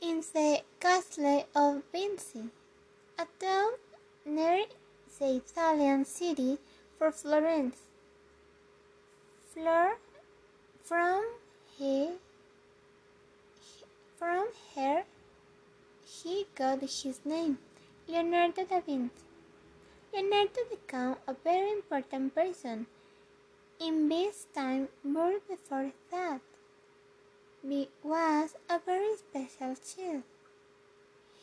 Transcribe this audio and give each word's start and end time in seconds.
in 0.00 0.20
the 0.34 0.62
castle 0.80 1.46
of 1.54 1.82
Vinci, 1.92 2.48
a 3.18 3.26
town 3.38 3.72
near 4.24 4.64
the 5.18 5.36
Italian 5.36 6.04
city 6.04 6.58
for 6.98 7.12
Florence. 7.12 7.76
Fleur, 9.52 9.98
from 10.82 11.24
he, 11.78 12.18
from 14.18 14.48
her, 14.74 15.04
he 16.04 16.46
got 16.54 16.80
his 16.80 17.20
name, 17.24 17.58
Leonardo 18.08 18.64
da 18.64 18.80
Vinci. 18.80 19.31
Leonardo 20.12 20.60
become 20.70 21.16
a 21.26 21.34
very 21.42 21.72
important 21.72 22.34
person 22.34 22.86
in 23.80 24.08
this 24.08 24.46
time, 24.54 24.88
more 25.02 25.40
before 25.48 25.90
that, 26.10 26.40
he 27.62 27.88
was 28.04 28.54
a 28.70 28.78
very 28.78 29.16
special 29.16 29.74
child. 29.74 30.22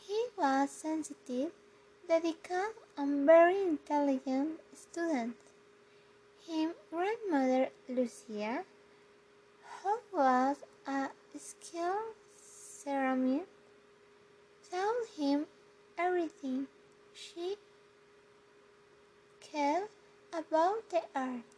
He 0.08 0.28
was 0.38 0.70
sensitive, 0.70 1.52
dedicated, 2.08 2.76
and 2.98 3.26
very 3.26 3.62
intelligent 3.62 4.62
student. 4.74 5.36
His 6.48 6.72
grandmother 6.90 7.70
Lucia, 7.90 8.64
who 9.84 10.00
was 10.14 10.58
a 10.88 11.10
skilled 11.38 12.16
ceramist, 12.42 13.48
told 14.72 15.08
him 15.18 15.46
everything 15.98 16.68
she 17.14 17.58
about 20.40 20.90
the 20.90 21.02
earth. 21.16 21.52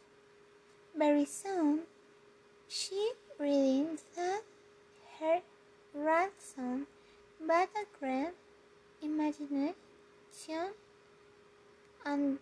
Very 0.96 1.24
soon, 1.24 1.80
she 2.68 3.12
realized 3.38 4.04
that 4.16 4.42
her 5.20 5.40
grandson 5.92 6.86
had 7.48 7.68
a 7.76 7.86
great 7.98 8.34
imagination 9.02 10.74
and 12.04 12.38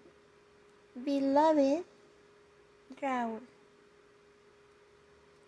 beloved 1.05 1.85
drawing. 2.99 3.47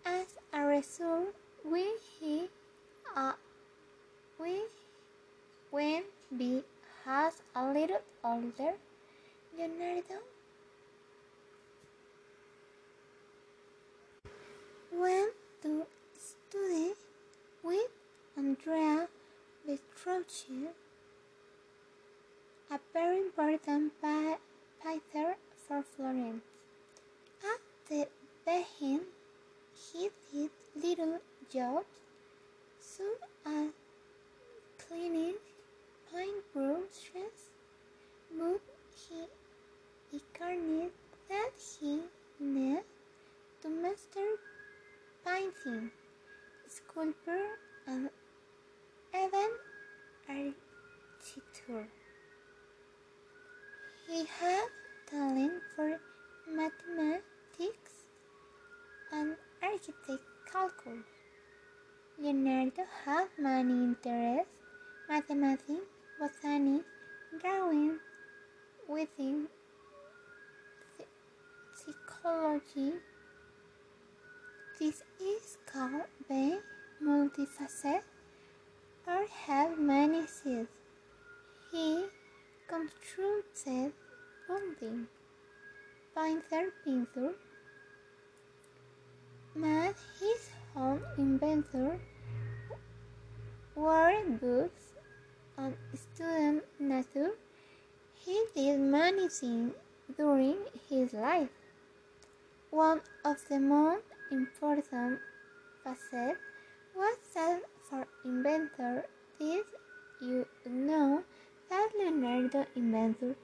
As 0.05 0.37
a 0.53 0.61
result, 0.61 1.33
when 1.63 1.95
he 2.19 2.49
uh, 3.15 3.33
we, 4.39 4.61
when 5.71 6.03
he 6.37 6.63
has 7.05 7.41
a 7.55 7.71
little 7.71 8.01
older, 8.23 8.73
Leonardo 9.57 10.19
Petrucci, 20.03 20.67
a 22.69 22.79
very 22.91 23.19
important 23.19 23.93
painter 24.01 25.35
for 25.65 25.81
Florence. 25.81 26.43
At 27.41 27.61
the 27.87 28.07
beginning, 28.45 29.05
he 29.73 30.09
did 30.31 30.51
little 30.75 31.19
jobs, 31.49 31.85
such 32.81 33.05
as 33.45 33.69
cleaning 34.77 35.35
pine 36.11 36.27
paintbrushes, 36.53 37.51
but 38.37 38.59
he 39.07 39.23
discovered 40.11 40.91
that 41.29 41.51
he 41.79 42.01
needed 42.41 42.83
to 43.61 43.69
master 43.69 44.35
painting, 45.25 45.91
sculpture, 46.67 47.57
and 47.87 48.09
architecture. 51.69 51.87
He 54.07 54.25
had 54.25 54.67
talent 55.09 55.61
for 55.75 55.99
mathematics 56.47 58.07
and 59.11 59.35
architect 59.61 60.23
calculus. 60.51 61.05
Leonardo 62.19 62.83
had 63.05 63.27
many 63.37 63.73
interests 63.73 64.51
mathematics, 65.09 65.85
botany, 66.19 66.81
drawing, 67.41 67.97
writing, 68.87 69.47
psychology. 71.75 72.93
This 74.79 75.03
is 75.19 75.57
called 75.65 76.07
being 76.27 76.59
multifaceted 77.01 78.01
or 79.07 79.25
have 79.45 79.77
many 79.77 80.25
sides. 80.27 80.82
He 81.73 82.05
constructed 82.67 83.93
buildings, 84.47 85.07
painted 86.15 86.71
pictures, 86.85 87.35
made 89.55 89.95
his 90.19 90.49
own 90.75 91.01
inventor, 91.17 91.99
wrote 93.75 94.39
books, 94.39 94.93
and 95.57 95.75
studied 95.95 96.61
nature. 96.79 97.31
He 98.23 98.39
did 98.53 98.79
many 98.79 99.27
things 99.29 99.73
during 100.15 100.57
his 100.87 101.11
life. 101.13 101.49
One 102.69 103.01
of 103.25 103.37
the 103.49 103.59
most 103.59 104.05
important 104.29 105.19
facets 105.83 106.39
was 106.95 107.17
that 107.33 107.61
for 107.89 108.05
inventor. 108.23 109.07
Did 109.39 109.65
you 110.21 110.45
know 110.69 111.23
Leonardo 111.97 112.65
invented 112.75 113.35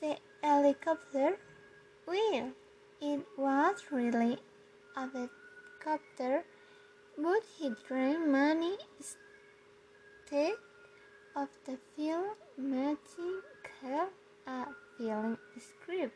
the 0.00 0.16
helicopter 0.42 1.38
wheel. 2.06 2.52
It 3.00 3.26
was 3.36 3.82
really 3.90 4.38
a 4.96 5.08
helicopter, 5.08 6.44
but 7.18 7.42
he 7.58 7.72
drew 7.86 8.18
money 8.26 8.76
instead 8.98 10.54
of 11.34 11.48
the 11.66 11.78
film 11.96 12.34
making 12.56 13.40
a 14.46 14.66
film 14.96 15.38
script. 15.58 16.14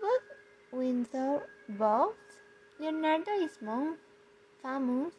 But 0.00 0.22
Windsor 0.72 1.48
both 1.68 2.14
Leonardo 2.78 3.32
is 3.32 3.60
more 3.60 3.96
famous 4.62 5.14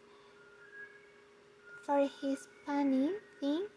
for 1.86 2.10
his 2.22 2.48
funny 2.66 3.12
thing 3.40 3.68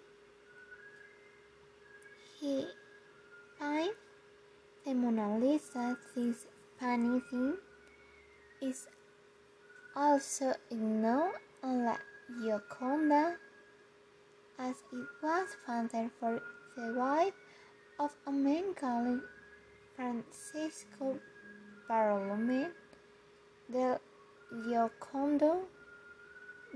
the 4.85 4.93
Mona 4.93 5.39
Lisa, 5.39 5.97
this 6.15 6.47
painting, 6.79 7.57
is 8.61 8.87
also 9.97 10.53
known 10.71 11.33
as 11.63 11.71
La 11.73 11.97
Gioconda, 12.39 13.37
as 14.59 14.77
it 14.93 15.07
was 15.23 15.57
founded 15.67 16.11
for 16.21 16.43
the 16.77 16.93
wife 16.93 17.33
of 17.99 18.13
a 18.27 18.31
man 18.31 18.75
called 18.75 19.23
Francisco 19.97 21.19
Bartolome 21.89 22.67
del 23.73 23.99
Giocondo, 24.53 25.63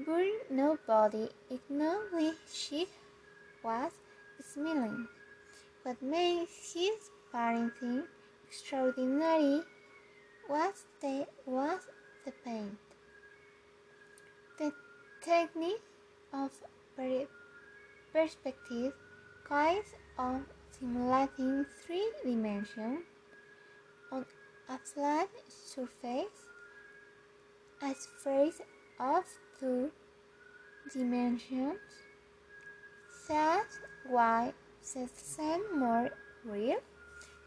but 0.07 0.51
nobody 0.51 1.29
acknowledged 1.51 2.39
she 2.51 2.89
was 3.63 3.93
smiling. 4.43 5.09
What 5.89 6.03
made 6.03 6.47
his 6.75 7.11
painting 7.33 8.03
extraordinary 8.47 9.63
was 10.47 10.85
the 11.01 11.27
was 11.47 11.81
the 12.27 12.33
paint. 12.45 12.77
The 14.59 14.71
technique 15.23 15.81
of 16.35 16.53
perspective, 18.13 18.93
choice 19.49 19.95
of 20.19 20.43
simulating 20.79 21.65
three 21.81 22.13
dimensions 22.23 23.07
on 24.13 24.27
a 24.69 24.77
flat 24.77 25.31
surface 25.49 26.39
as 27.81 28.09
phrase 28.23 28.61
of 29.01 29.25
two 29.59 29.91
dimensions. 30.93 31.79
That's 33.27 33.79
why 34.07 34.53
the 34.95 35.09
seem 35.15 35.79
more 35.79 36.11
real. 36.45 36.81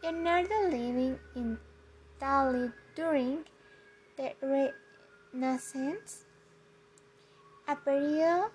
Leonardo 0.02 0.70
living 0.70 1.18
in 1.34 1.58
Italy 2.20 2.70
during 2.94 3.44
the 4.16 4.32
Renaissance, 5.32 6.24
a 7.66 7.74
period 7.74 8.50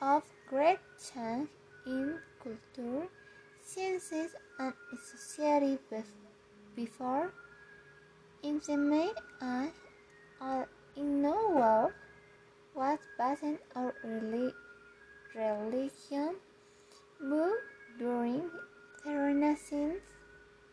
of 0.00 0.22
great 0.48 0.78
change 0.98 1.48
in 1.86 2.18
culture, 2.42 3.08
sciences, 3.64 4.34
and 4.58 4.74
society 5.00 5.78
before. 6.76 7.32
In 8.42 8.60
the 8.66 8.76
main 8.76 9.14
age, 9.42 9.72
all 10.40 10.66
in 10.96 11.22
no 11.22 11.50
world 11.50 11.92
was 12.74 12.98
based 13.16 13.58
on 13.74 13.92
religion, 14.04 16.34
but 17.22 17.52
during 17.98 18.50
the 19.04 19.10
Renaissance, 19.14 20.02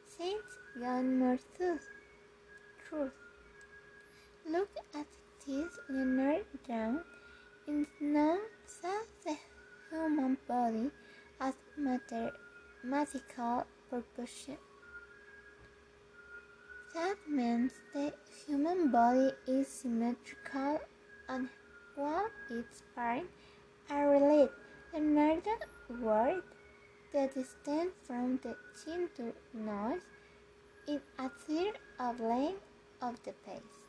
saints 0.07 0.57
got 0.79 1.03
more 1.03 1.37
truth. 1.55 1.87
Look 4.49 4.69
at 4.95 5.05
this 5.45 5.77
Leonard 5.89 6.45
Down. 6.67 7.01
It's 7.67 7.89
known 8.01 8.39
that 8.81 9.05
the 9.23 9.37
human 9.91 10.37
body 10.47 10.89
has 11.39 11.53
mathematical 11.77 13.67
proportion. 13.89 14.57
That 16.95 17.15
means 17.27 17.73
the 17.93 18.11
human 18.47 18.91
body 18.91 19.31
is 19.47 19.67
symmetrical 19.67 20.79
and 21.27 21.47
all 21.95 22.25
its 22.49 22.81
parts 22.95 23.27
are 23.91 24.09
related. 24.09 24.58
Word, 25.89 26.43
the 27.11 27.27
distance 27.33 27.95
from 28.05 28.37
the 28.43 28.55
chin 28.77 29.09
to 29.15 29.33
nose 29.55 30.03
is 30.87 31.01
a 31.17 31.29
third 31.29 31.79
of 31.99 32.19
length 32.19 32.61
of 33.01 33.21
the 33.23 33.33
face. 33.43 33.79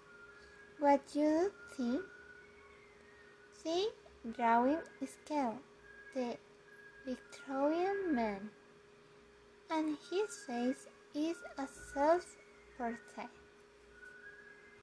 What 0.79 1.03
do 1.13 1.21
you 1.21 1.53
think? 1.77 2.01
See 3.63 3.89
drawing 4.33 4.79
scale, 5.05 5.59
the 6.15 6.39
Vitruvian 7.07 8.15
man, 8.15 8.49
and 9.71 9.99
his 10.11 10.39
face 10.47 10.87
is 11.15 11.37
a 11.59 11.69
self 11.93 12.25
portrait. 12.79 13.40